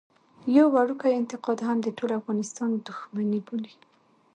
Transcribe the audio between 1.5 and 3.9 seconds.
هم د ټول افغانستان دښمني بولي.